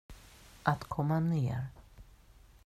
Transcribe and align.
Att 0.63 0.83
komma 0.83 1.19
ner. 1.19 1.65